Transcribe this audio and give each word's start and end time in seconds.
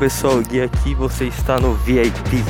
Pessoal, 0.00 0.40
Gui 0.40 0.62
aqui, 0.62 0.94
você 0.94 1.26
está 1.26 1.60
no 1.60 1.74
VIP. 1.74 2.42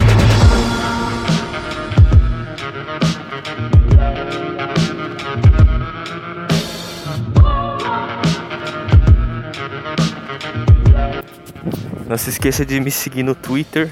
Não 12.06 12.16
se 12.16 12.30
esqueça 12.30 12.64
de 12.64 12.78
me 12.78 12.88
seguir 12.88 13.24
no 13.24 13.34
Twitter, 13.34 13.90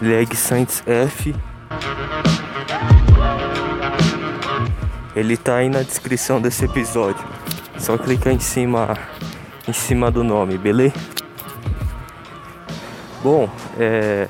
Leg. 0.00 0.28
Ele 5.14 5.36
tá 5.36 5.54
aí 5.58 5.68
na 5.68 5.82
descrição 5.82 6.40
desse 6.40 6.64
episódio. 6.64 7.24
Só 7.78 7.96
clicar 7.96 8.32
em 8.32 8.40
cima 8.40 8.98
em 9.68 9.72
cima 9.72 10.10
do 10.10 10.24
nome, 10.24 10.58
beleza? 10.58 11.21
Bom, 13.22 13.48
é... 13.78 14.26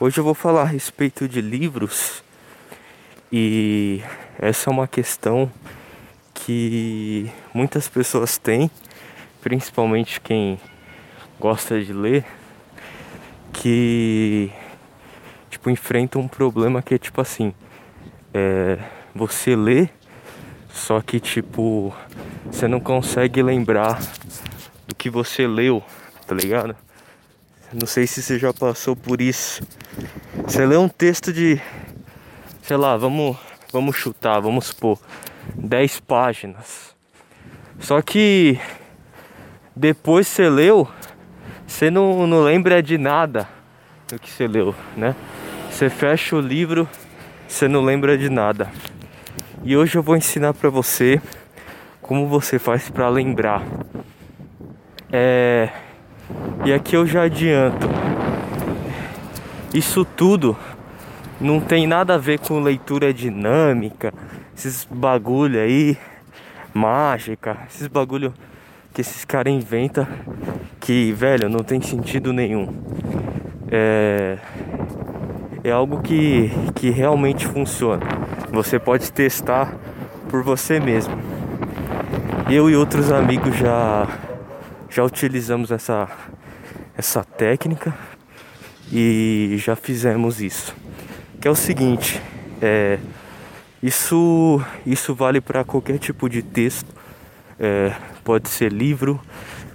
hoje 0.00 0.18
eu 0.18 0.24
vou 0.24 0.34
falar 0.34 0.62
a 0.62 0.64
respeito 0.64 1.28
de 1.28 1.40
livros 1.40 2.20
e 3.30 4.02
essa 4.40 4.68
é 4.68 4.72
uma 4.72 4.88
questão 4.88 5.48
que 6.34 7.30
muitas 7.54 7.86
pessoas 7.88 8.38
têm, 8.38 8.68
principalmente 9.40 10.20
quem 10.20 10.58
gosta 11.38 11.80
de 11.80 11.92
ler, 11.92 12.24
que 13.52 14.50
tipo 15.48 15.70
enfrenta 15.70 16.18
um 16.18 16.26
problema 16.26 16.82
que 16.82 16.96
é 16.96 16.98
tipo 16.98 17.20
assim, 17.20 17.54
é, 18.34 18.80
você 19.14 19.54
lê, 19.54 19.88
só 20.70 21.00
que 21.00 21.20
tipo 21.20 21.94
você 22.46 22.66
não 22.66 22.80
consegue 22.80 23.40
lembrar 23.44 24.00
do 24.88 24.94
que 24.96 25.08
você 25.08 25.46
leu, 25.46 25.80
tá 26.26 26.34
ligado? 26.34 26.74
Não 27.72 27.86
sei 27.86 28.06
se 28.06 28.22
você 28.22 28.38
já 28.38 28.52
passou 28.52 28.94
por 28.94 29.22
isso. 29.22 29.62
Você 30.44 30.66
lê 30.66 30.76
um 30.76 30.90
texto 30.90 31.32
de, 31.32 31.58
sei 32.62 32.76
lá, 32.76 32.98
vamos, 32.98 33.34
vamos 33.72 33.96
chutar, 33.96 34.40
vamos 34.40 34.66
supor, 34.66 34.98
10 35.54 36.00
páginas. 36.00 36.94
Só 37.80 38.02
que 38.02 38.60
depois 39.74 40.28
você 40.28 40.50
leu, 40.50 40.86
você 41.66 41.90
não, 41.90 42.26
não 42.26 42.42
lembra 42.42 42.82
de 42.82 42.98
nada 42.98 43.48
do 44.06 44.18
que 44.18 44.28
você 44.28 44.46
leu, 44.46 44.74
né? 44.94 45.16
Você 45.70 45.88
fecha 45.88 46.36
o 46.36 46.40
livro, 46.40 46.86
você 47.48 47.66
não 47.68 47.80
lembra 47.82 48.18
de 48.18 48.28
nada. 48.28 48.70
E 49.64 49.74
hoje 49.74 49.96
eu 49.96 50.02
vou 50.02 50.14
ensinar 50.14 50.52
para 50.52 50.68
você 50.68 51.22
como 52.02 52.28
você 52.28 52.58
faz 52.58 52.90
para 52.90 53.08
lembrar. 53.08 53.62
É 55.10 55.70
e 56.64 56.72
aqui 56.72 56.96
eu 56.96 57.06
já 57.06 57.22
adianto. 57.24 57.88
Isso 59.74 60.04
tudo 60.04 60.56
não 61.40 61.60
tem 61.60 61.86
nada 61.86 62.14
a 62.14 62.18
ver 62.18 62.38
com 62.38 62.60
leitura 62.60 63.12
dinâmica, 63.12 64.12
esses 64.56 64.84
bagulho 64.84 65.58
aí, 65.58 65.96
mágica, 66.72 67.58
esses 67.68 67.88
bagulho 67.88 68.32
que 68.92 69.00
esses 69.00 69.24
caras 69.24 69.52
inventam 69.52 70.06
que, 70.78 71.12
velho, 71.12 71.48
não 71.48 71.60
tem 71.60 71.80
sentido 71.80 72.32
nenhum. 72.32 72.68
É, 73.70 74.38
é 75.64 75.70
algo 75.70 76.02
que, 76.02 76.50
que 76.74 76.90
realmente 76.90 77.46
funciona. 77.46 78.04
Você 78.52 78.78
pode 78.78 79.10
testar 79.10 79.74
por 80.28 80.42
você 80.42 80.78
mesmo. 80.78 81.16
Eu 82.50 82.68
e 82.68 82.76
outros 82.76 83.10
amigos 83.10 83.56
já 83.56 84.06
já 84.90 85.02
utilizamos 85.02 85.70
essa 85.70 86.06
essa 86.96 87.24
técnica 87.24 87.94
e 88.92 89.56
já 89.58 89.74
fizemos 89.74 90.40
isso. 90.40 90.74
Que 91.40 91.48
é 91.48 91.50
o 91.50 91.54
seguinte, 91.54 92.20
é, 92.60 92.98
isso, 93.82 94.62
isso 94.86 95.14
vale 95.14 95.40
para 95.40 95.64
qualquer 95.64 95.98
tipo 95.98 96.28
de 96.28 96.42
texto, 96.42 96.94
é, 97.58 97.92
pode 98.22 98.48
ser 98.48 98.72
livro, 98.72 99.20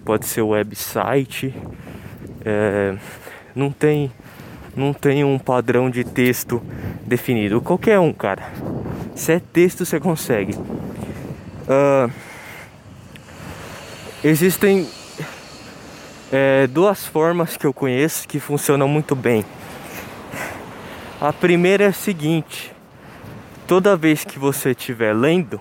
pode 0.05 0.25
ser 0.25 0.41
website, 0.41 1.53
é, 2.45 2.95
não 3.55 3.71
tem 3.71 4.11
não 4.77 4.93
tem 4.93 5.23
um 5.23 5.39
padrão 5.39 5.89
de 5.89 6.03
texto 6.03 6.61
definido. 7.03 7.59
Qualquer 7.59 7.99
um, 7.99 8.13
cara. 8.13 8.53
Se 9.15 9.31
é 9.31 9.39
texto, 9.39 9.83
você 9.83 9.99
consegue. 9.99 10.53
Uh, 10.53 12.11
existem 14.23 14.87
é, 16.31 16.67
duas 16.67 17.05
formas 17.05 17.55
que 17.55 17.65
eu 17.65 17.73
conheço 17.73 18.27
que 18.27 18.39
funcionam 18.39 18.87
muito 18.87 19.15
bem. 19.15 19.45
A 21.21 21.31
primeira 21.31 21.85
é 21.85 21.87
a 21.87 21.93
seguinte: 21.93 22.73
toda 23.65 23.95
vez 23.95 24.23
que 24.23 24.37
você 24.37 24.71
estiver 24.71 25.13
lendo, 25.13 25.59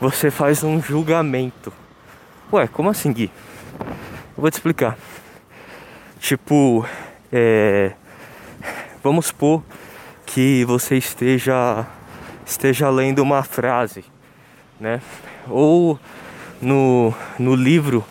você 0.00 0.30
faz 0.30 0.62
um 0.62 0.80
julgamento. 0.80 1.72
Ué, 2.52 2.66
como 2.68 2.90
assim, 2.90 3.12
Gui? 3.12 3.30
Eu 3.80 4.42
vou 4.42 4.50
te 4.50 4.54
explicar. 4.54 4.96
Tipo, 6.20 6.86
é, 7.32 7.92
vamos 9.02 9.26
supor 9.26 9.62
que 10.26 10.64
você 10.64 10.96
esteja 10.96 11.86
esteja 12.44 12.88
lendo 12.88 13.18
uma 13.20 13.42
frase, 13.42 14.04
né? 14.80 15.00
Ou 15.48 15.98
no, 16.60 17.14
no 17.38 17.54
livro 17.54 18.04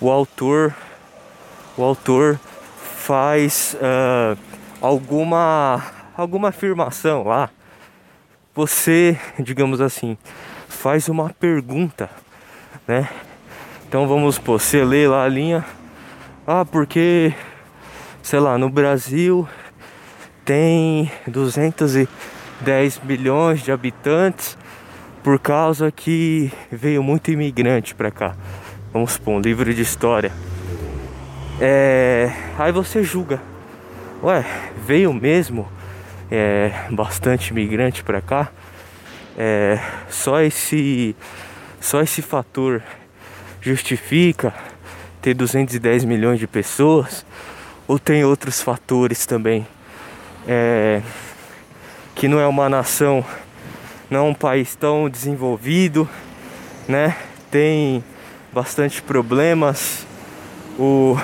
o 0.00 0.10
autor 0.10 0.74
o 1.76 1.82
autor 1.82 2.38
faz 2.78 3.76
uh, 3.76 4.38
alguma 4.80 5.82
alguma 6.16 6.48
afirmação 6.48 7.24
lá. 7.24 7.50
Você 8.54 9.18
digamos 9.38 9.80
assim 9.80 10.16
faz 10.68 11.08
uma 11.08 11.30
pergunta 11.30 12.10
né? 12.86 13.08
Então 13.88 14.06
vamos 14.06 14.36
supor, 14.36 14.60
você 14.60 14.84
lê 14.84 15.08
lá 15.08 15.24
a 15.24 15.28
linha. 15.28 15.64
Ah 16.46 16.64
porque 16.64 17.34
sei 18.22 18.40
lá 18.40 18.56
no 18.58 18.70
Brasil 18.70 19.48
tem 20.44 21.10
210 21.26 23.00
milhões 23.02 23.62
de 23.62 23.72
habitantes 23.72 24.56
por 25.22 25.40
causa 25.40 25.90
que 25.90 26.52
veio 26.70 27.02
muito 27.02 27.30
imigrante 27.30 27.94
para 27.94 28.10
cá 28.10 28.36
vamos 28.96 29.12
supor, 29.12 29.34
um 29.34 29.40
livro 29.40 29.74
de 29.74 29.82
história. 29.82 30.32
É, 31.60 32.32
aí 32.58 32.72
você 32.72 33.02
julga, 33.02 33.42
ué, 34.22 34.42
veio 34.86 35.12
mesmo 35.12 35.68
é, 36.30 36.72
bastante 36.90 37.50
imigrante 37.50 38.02
para 38.02 38.22
cá. 38.22 38.48
É, 39.36 39.78
só 40.08 40.40
esse, 40.40 41.14
só 41.78 42.00
esse 42.00 42.22
fator 42.22 42.82
justifica 43.60 44.54
ter 45.20 45.34
210 45.34 46.06
milhões 46.06 46.38
de 46.38 46.46
pessoas 46.46 47.26
ou 47.86 47.98
tem 47.98 48.24
outros 48.24 48.62
fatores 48.62 49.26
também 49.26 49.66
é, 50.48 51.02
que 52.14 52.28
não 52.28 52.40
é 52.40 52.46
uma 52.46 52.70
nação, 52.70 53.22
não 54.08 54.20
é 54.20 54.22
um 54.30 54.34
país 54.34 54.74
tão 54.74 55.10
desenvolvido, 55.10 56.08
né? 56.88 57.14
Tem 57.50 58.02
bastante 58.56 59.02
problemas. 59.02 60.06
O, 60.78 61.14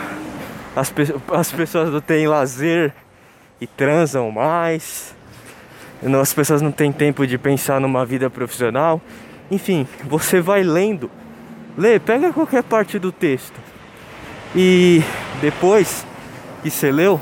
as, 0.77 0.93
as 1.33 1.51
pessoas 1.51 1.91
não 1.91 1.99
têm 1.99 2.29
lazer 2.29 2.93
e 3.59 3.67
transam 3.67 4.31
mais. 4.31 5.15
As 6.21 6.35
pessoas 6.35 6.61
não 6.61 6.71
têm 6.71 6.93
tempo 6.93 7.27
de 7.27 7.39
pensar 7.39 7.81
numa 7.81 8.05
vida 8.05 8.29
profissional. 8.29 9.01
Enfim, 9.51 9.89
você 10.05 10.43
vai 10.43 10.63
lendo. 10.63 11.11
Lê, 11.75 11.99
pega 11.99 12.35
qualquer 12.35 12.63
parte 12.63 12.99
do 12.99 13.11
texto. 13.11 13.59
E 14.55 15.03
depois 15.41 16.05
que 16.63 16.69
você 16.69 16.93
leu, 16.93 17.19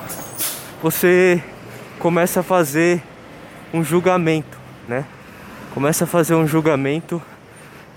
você 0.82 1.40
começa 2.00 2.40
a 2.40 2.42
fazer 2.42 3.00
um 3.72 3.84
julgamento, 3.84 4.58
né? 4.88 5.04
Começa 5.72 6.02
a 6.02 6.06
fazer 6.06 6.34
um 6.34 6.48
julgamento 6.48 7.22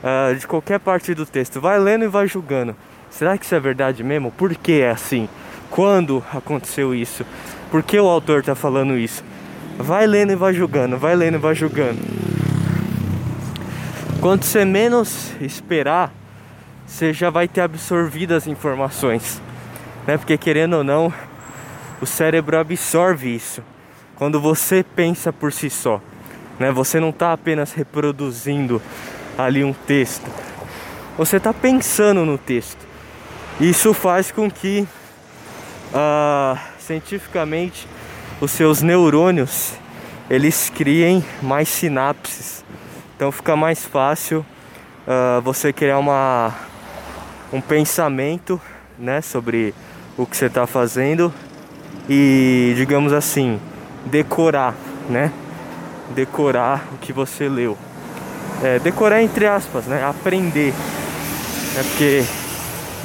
uh, 0.03 0.35
de 0.35 0.45
qualquer 0.45 0.79
parte 0.79 1.13
do 1.13 1.25
texto. 1.25 1.61
Vai 1.61 1.79
lendo 1.79 2.03
e 2.03 2.07
vai 2.07 2.27
julgando. 2.27 2.75
Será 3.09 3.37
que 3.37 3.45
isso 3.45 3.55
é 3.55 3.59
verdade 3.59 4.03
mesmo? 4.03 4.31
Por 4.31 4.53
que 4.55 4.81
é 4.81 4.91
assim? 4.91 5.29
Quando 5.69 6.23
aconteceu 6.33 6.93
isso? 6.93 7.25
Por 7.71 7.81
que 7.81 7.99
o 7.99 8.07
autor 8.07 8.41
está 8.41 8.53
falando 8.53 8.97
isso? 8.97 9.23
Vai 9.77 10.05
lendo 10.05 10.31
e 10.31 10.35
vai 10.35 10.53
julgando, 10.53 10.97
vai 10.97 11.15
lendo 11.15 11.35
e 11.35 11.39
vai 11.39 11.55
julgando. 11.55 11.99
Quando 14.19 14.43
você 14.43 14.63
menos 14.63 15.31
esperar, 15.41 16.11
você 16.85 17.11
já 17.11 17.29
vai 17.29 17.47
ter 17.47 17.61
absorvido 17.61 18.33
as 18.33 18.45
informações. 18.45 19.41
Né? 20.05 20.17
Porque 20.17 20.37
querendo 20.37 20.77
ou 20.77 20.83
não, 20.83 21.11
o 21.99 22.05
cérebro 22.05 22.57
absorve 22.57 23.35
isso. 23.35 23.63
Quando 24.15 24.39
você 24.39 24.83
pensa 24.95 25.33
por 25.33 25.51
si 25.51 25.69
só. 25.69 25.99
Né? 26.59 26.71
Você 26.71 26.99
não 26.99 27.09
está 27.09 27.33
apenas 27.33 27.73
reproduzindo 27.73 28.81
ali 29.37 29.63
um 29.63 29.73
texto. 29.73 30.29
Você 31.17 31.37
está 31.37 31.53
pensando 31.53 32.25
no 32.25 32.37
texto. 32.37 32.85
Isso 33.59 33.93
faz 33.93 34.31
com 34.31 34.49
que 34.49 34.87
uh, 35.93 36.57
cientificamente 36.79 37.87
os 38.41 38.51
seus 38.51 38.81
neurônios 38.81 39.73
eles 40.29 40.69
criem 40.69 41.23
mais 41.41 41.69
sinapses. 41.69 42.63
Então 43.15 43.31
fica 43.31 43.55
mais 43.55 43.85
fácil 43.85 44.45
uh, 45.07 45.41
você 45.41 45.71
criar 45.71 45.99
uma, 45.99 46.53
um 47.51 47.61
pensamento 47.61 48.59
né, 48.97 49.21
sobre 49.21 49.73
o 50.17 50.25
que 50.25 50.35
você 50.35 50.45
está 50.47 50.65
fazendo 50.65 51.33
e, 52.09 52.73
digamos 52.75 53.13
assim, 53.13 53.59
decorar, 54.05 54.75
né? 55.09 55.31
Decorar 56.13 56.85
o 56.93 56.97
que 56.97 57.13
você 57.13 57.47
leu. 57.47 57.77
É, 58.63 58.79
decorar 58.79 59.21
entre 59.21 59.45
aspas, 59.45 59.85
né? 59.87 60.01
Aprender. 60.05 60.73
É 61.77 61.83
porque 61.83 62.23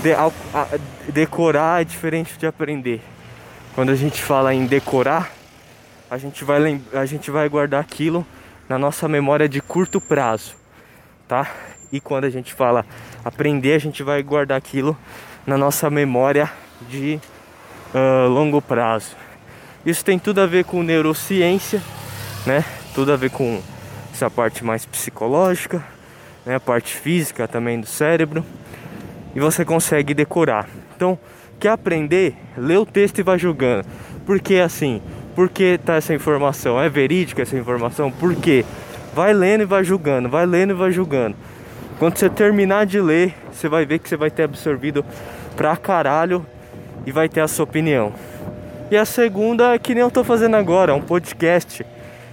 de, 0.03 0.13
a, 0.13 0.31
a, 0.55 0.69
decorar 1.09 1.83
é 1.83 1.85
diferente 1.85 2.39
de 2.39 2.47
aprender. 2.47 3.03
Quando 3.75 3.91
a 3.91 3.97
gente 3.97 4.23
fala 4.23 4.55
em 4.55 4.67
decorar, 4.67 5.33
a 6.09 6.17
gente 6.17 6.45
vai, 6.45 6.81
a 6.93 7.05
gente 7.05 7.31
vai 7.31 7.49
guardar 7.49 7.81
aquilo 7.81 8.25
na 8.69 8.79
nossa 8.79 9.09
memória 9.09 9.49
de 9.49 9.61
curto 9.61 10.01
prazo, 10.01 10.55
tá? 11.27 11.51
E 11.91 11.99
quando 12.01 12.25
a 12.25 12.31
gente 12.31 12.55
fala 12.55 12.87
aprender, 13.25 13.75
a 13.75 13.81
gente 13.81 14.03
vai 14.05 14.23
guardar 14.23 14.57
aquilo 14.57 14.97
na 15.45 15.59
nossa 15.59 15.91
memória 15.91 16.49
de 16.89 17.21
uh, 17.93 18.29
longo 18.29 18.63
prazo. 18.63 19.17
Isso 19.85 20.05
tem 20.05 20.21
tudo 20.21 20.41
a 20.41 20.47
ver 20.47 20.65
com 20.65 20.85
neurociência, 20.85 21.83
né? 22.47 22.65
Tudo 22.95 23.13
a 23.13 23.17
ver 23.17 23.31
com 23.31 23.61
essa 24.13 24.31
parte 24.31 24.65
mais 24.65 24.87
psicológica, 24.87 25.85
né? 26.45 26.57
A 26.57 26.61
parte 26.61 26.95
física 26.95 27.47
também 27.47 27.81
do 27.81 27.87
cérebro. 27.87 28.45
E 29.35 29.41
você 29.41 29.65
consegue 29.65 30.15
decorar. 30.15 30.69
Então, 30.97 31.19
quer 31.61 31.71
aprender? 31.71 32.35
Lê 32.57 32.77
o 32.77 32.87
texto 32.87 33.19
e 33.19 33.23
vai 33.23 33.39
julgando. 33.39 33.87
Porque 34.25 34.57
assim, 34.57 35.03
por 35.35 35.49
que 35.49 35.79
tá 35.79 35.95
essa 35.95 36.15
informação? 36.15 36.81
É 36.81 36.89
verídica 36.89 37.43
essa 37.43 37.57
informação? 37.57 38.11
Por 38.11 38.35
quê? 38.35 38.65
Vai 39.15 39.33
lendo 39.33 39.63
e 39.63 39.67
vai 39.67 39.85
julgando, 39.85 40.29
vai 40.29 40.47
lendo 40.47 40.71
e 40.71 40.75
vai 40.75 40.91
julgando. 40.91 41.37
Quando 41.99 42.17
você 42.17 42.29
terminar 42.31 42.87
de 42.87 43.01
ler, 43.01 43.35
você 43.53 43.69
vai 43.69 43.85
ver 43.85 43.99
que 43.99 44.09
você 44.09 44.17
vai 44.17 44.31
ter 44.31 44.45
absorvido 44.45 45.05
pra 45.57 45.77
caralho 45.77 46.47
e 47.05 47.13
vai 47.13 47.29
ter 47.29 47.41
a 47.41 47.49
sua 47.49 47.65
opinião. 47.65 48.13
E 48.91 48.97
a 48.97 49.05
segunda 49.05 49.75
é 49.75 49.79
que 49.79 49.95
nem 49.95 50.03
eu 50.03 50.11
tô 50.11 50.25
fazendo 50.25 50.57
agora, 50.57 50.95
um 50.95 51.01
podcast. 51.01 51.85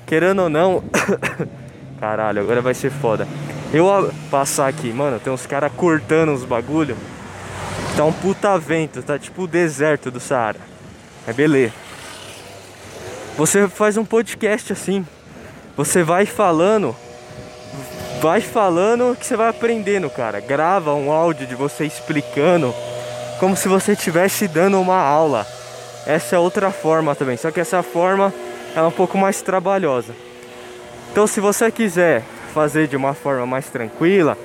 Querendo 0.06 0.44
ou 0.44 0.50
não. 0.50 0.84
Caralho, 2.00 2.42
agora 2.42 2.62
vai 2.62 2.74
ser 2.74 2.92
foda. 2.92 3.28
Eu 3.74 4.12
passar 4.30 4.68
aqui, 4.68 4.92
mano, 4.92 5.20
tem 5.20 5.32
uns 5.32 5.46
caras 5.46 5.72
cortando 5.76 6.34
os 6.34 6.44
bagulho. 6.44 6.98
Tá 7.96 8.04
um 8.04 8.12
puta 8.12 8.58
vento, 8.58 9.02
tá 9.02 9.18
tipo 9.18 9.44
o 9.44 9.48
deserto 9.48 10.12
do 10.12 10.20
Saara. 10.20 10.60
É 11.28 11.34
beleza. 11.34 11.74
Você 13.38 13.68
faz 13.68 13.98
um 13.98 14.06
podcast 14.06 14.72
assim. 14.72 15.06
Você 15.76 16.04
vai 16.04 16.26
falando. 16.26 16.96
Vai 18.22 18.42
falando 18.42 19.16
que 19.16 19.26
você 19.26 19.36
vai 19.36 19.50
aprendendo, 19.50 20.10
cara. 20.10 20.40
Grava 20.40 20.94
um 20.94 21.12
áudio 21.12 21.46
de 21.46 21.56
você 21.56 21.86
explicando 21.86 22.74
como 23.40 23.56
se 23.56 23.68
você 23.68 23.94
estivesse 23.94 24.48
dando 24.48 24.80
uma 24.80 24.98
aula. 24.98 25.46
Essa 26.06 26.36
é 26.36 26.40
outra 26.40 26.72
forma 26.72 27.16
também, 27.16 27.36
só 27.36 27.52
que 27.52 27.60
essa 27.60 27.82
forma 27.84 28.34
é 28.76 28.82
um 28.82 28.92
pouco 28.92 29.18
mais 29.18 29.42
trabalhosa. 29.42 30.14
Então, 31.16 31.26
se 31.26 31.40
você 31.40 31.72
quiser 31.72 32.24
fazer 32.54 32.90
de 32.90 32.98
uma 32.98 33.14
forma 33.14 33.46
mais 33.46 33.70
tranquila, 33.70 34.38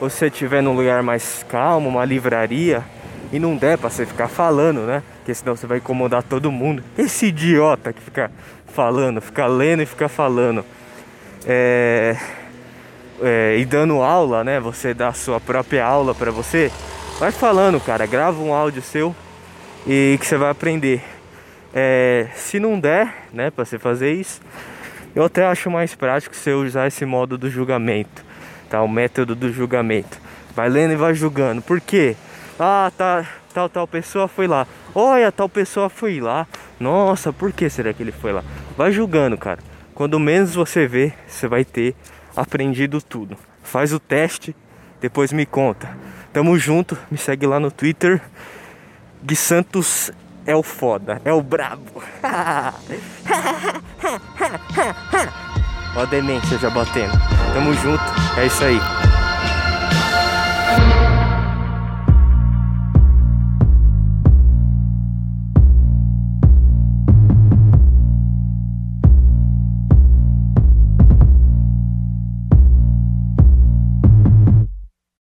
você 0.00 0.28
estiver 0.28 0.62
num 0.62 0.74
lugar 0.74 1.02
mais 1.02 1.44
calmo, 1.46 1.90
uma 1.90 2.06
livraria, 2.06 2.82
e 3.30 3.38
não 3.38 3.54
der 3.54 3.76
pra 3.76 3.90
você 3.90 4.06
ficar 4.06 4.26
falando, 4.26 4.86
né? 4.86 5.02
Porque 5.18 5.34
senão 5.34 5.54
você 5.54 5.66
vai 5.66 5.76
incomodar 5.76 6.22
todo 6.22 6.50
mundo. 6.50 6.82
Esse 6.96 7.26
idiota 7.26 7.92
que 7.92 8.00
fica 8.00 8.30
falando, 8.68 9.20
fica 9.20 9.46
lendo 9.46 9.82
e 9.82 9.86
fica 9.86 10.08
falando. 10.08 10.64
É, 11.46 12.16
é, 13.20 13.58
e 13.58 13.66
dando 13.66 14.00
aula, 14.00 14.42
né? 14.42 14.58
Você 14.58 14.94
dá 14.94 15.08
a 15.08 15.12
sua 15.12 15.38
própria 15.38 15.84
aula 15.84 16.14
para 16.14 16.30
você. 16.30 16.72
Vai 17.20 17.30
falando, 17.30 17.78
cara, 17.78 18.06
grava 18.06 18.42
um 18.42 18.54
áudio 18.54 18.80
seu 18.80 19.14
e 19.86 20.16
que 20.18 20.26
você 20.26 20.38
vai 20.38 20.48
aprender. 20.48 21.04
É, 21.74 22.28
se 22.34 22.58
não 22.58 22.80
der, 22.80 23.26
né, 23.34 23.50
para 23.50 23.66
você 23.66 23.78
fazer 23.78 24.14
isso, 24.14 24.40
eu 25.16 25.24
até 25.24 25.46
acho 25.46 25.70
mais 25.70 25.94
prático 25.94 26.36
você 26.36 26.52
usar 26.52 26.86
esse 26.86 27.06
modo 27.06 27.38
do 27.38 27.48
julgamento, 27.48 28.22
tá? 28.68 28.82
O 28.82 28.88
método 28.88 29.34
do 29.34 29.50
julgamento. 29.50 30.20
Vai 30.54 30.68
lendo 30.68 30.92
e 30.92 30.96
vai 30.96 31.14
julgando. 31.14 31.62
Por 31.62 31.80
quê? 31.80 32.14
Ah, 32.60 32.92
tá, 32.94 33.26
tal, 33.54 33.66
tal 33.70 33.88
pessoa 33.88 34.28
foi 34.28 34.46
lá. 34.46 34.66
Olha, 34.94 35.32
tal 35.32 35.48
pessoa 35.48 35.88
foi 35.88 36.20
lá. 36.20 36.46
Nossa, 36.78 37.32
por 37.32 37.50
que 37.50 37.70
será 37.70 37.94
que 37.94 38.02
ele 38.02 38.12
foi 38.12 38.30
lá? 38.30 38.44
Vai 38.76 38.92
julgando, 38.92 39.38
cara. 39.38 39.60
Quando 39.94 40.20
menos 40.20 40.54
você 40.54 40.86
vê, 40.86 41.14
você 41.26 41.48
vai 41.48 41.64
ter 41.64 41.94
aprendido 42.36 43.00
tudo. 43.00 43.38
Faz 43.62 43.94
o 43.94 43.98
teste, 43.98 44.54
depois 45.00 45.32
me 45.32 45.46
conta. 45.46 45.96
Tamo 46.30 46.58
junto, 46.58 46.96
me 47.10 47.16
segue 47.16 47.46
lá 47.46 47.58
no 47.58 47.70
Twitter. 47.70 48.20
Gui 49.24 49.34
Santos 49.34 50.12
é 50.44 50.54
o 50.54 50.62
foda, 50.62 51.22
é 51.24 51.32
o 51.32 51.40
brabo. 51.40 52.02
Ó 55.96 56.02
a 56.02 56.04
demência 56.04 56.58
já 56.58 56.70
batendo. 56.70 57.18
Tamo 57.54 57.72
junto, 57.74 58.02
é 58.36 58.46
isso 58.46 58.64
aí. 58.64 59.05